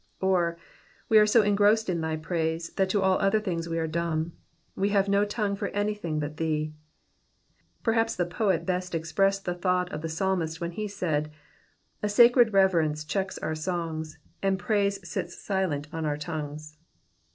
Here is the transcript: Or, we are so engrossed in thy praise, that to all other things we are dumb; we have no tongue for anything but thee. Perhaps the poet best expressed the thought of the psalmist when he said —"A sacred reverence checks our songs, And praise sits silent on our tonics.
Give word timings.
Or, 0.19 0.57
we 1.09 1.19
are 1.19 1.27
so 1.27 1.43
engrossed 1.43 1.87
in 1.87 2.01
thy 2.01 2.15
praise, 2.17 2.71
that 2.71 2.89
to 2.89 3.03
all 3.03 3.19
other 3.19 3.39
things 3.39 3.69
we 3.69 3.77
are 3.77 3.85
dumb; 3.85 4.33
we 4.75 4.89
have 4.89 5.07
no 5.07 5.25
tongue 5.25 5.55
for 5.55 5.67
anything 5.67 6.19
but 6.19 6.37
thee. 6.37 6.73
Perhaps 7.83 8.15
the 8.15 8.25
poet 8.25 8.65
best 8.65 8.95
expressed 8.95 9.45
the 9.45 9.53
thought 9.53 9.91
of 9.91 10.01
the 10.01 10.09
psalmist 10.09 10.59
when 10.59 10.71
he 10.71 10.87
said 10.87 11.31
—"A 12.01 12.09
sacred 12.09 12.51
reverence 12.51 13.05
checks 13.05 13.37
our 13.37 13.53
songs, 13.53 14.17
And 14.41 14.57
praise 14.57 15.07
sits 15.07 15.37
silent 15.39 15.87
on 15.93 16.03
our 16.07 16.17
tonics. 16.17 16.77